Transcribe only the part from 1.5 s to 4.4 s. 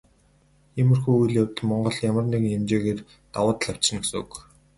Монголд ямар нэгэн хэмжээгээр давуу тал авчирна гэсэн үг.